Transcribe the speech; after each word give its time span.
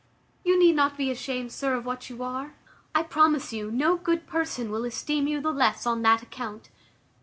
You 0.43 0.57
need 0.57 0.75
not 0.75 0.97
be 0.97 1.11
ashamed, 1.11 1.51
sir, 1.51 1.75
of 1.75 1.85
what 1.85 2.09
you 2.09 2.23
are; 2.23 2.55
I 2.95 3.03
promise 3.03 3.53
you 3.53 3.69
no 3.69 3.97
good 3.97 4.25
person 4.25 4.71
will 4.71 4.83
esteem 4.83 5.27
you 5.27 5.39
the 5.39 5.51
less 5.51 5.85
on 5.85 6.01
that 6.01 6.23
account. 6.23 6.71